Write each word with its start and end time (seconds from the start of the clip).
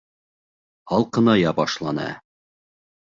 Һалҡыная 0.93 1.53
башланы. 1.61 2.09